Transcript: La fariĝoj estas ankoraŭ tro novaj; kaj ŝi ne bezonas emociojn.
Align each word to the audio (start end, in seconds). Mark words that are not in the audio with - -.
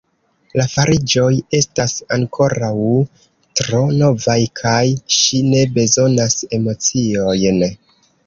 La 0.59 0.63
fariĝoj 0.69 1.27
estas 1.57 1.91
ankoraŭ 2.17 2.71
tro 3.61 3.83
novaj; 3.99 4.39
kaj 4.61 4.81
ŝi 5.17 5.43
ne 5.51 5.61
bezonas 5.79 6.39
emociojn. 6.61 7.63